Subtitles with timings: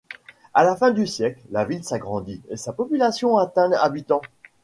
[0.55, 4.23] À la fin du siècle, la ville s'agrandit et sa population atteint habitants.